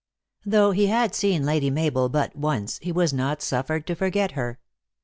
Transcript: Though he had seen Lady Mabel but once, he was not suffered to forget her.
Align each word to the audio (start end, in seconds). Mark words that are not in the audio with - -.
Though 0.47 0.71
he 0.71 0.87
had 0.87 1.13
seen 1.13 1.45
Lady 1.45 1.69
Mabel 1.69 2.09
but 2.09 2.35
once, 2.35 2.79
he 2.81 2.91
was 2.91 3.13
not 3.13 3.39
suffered 3.39 3.85
to 3.85 3.93
forget 3.95 4.31
her. 4.31 4.57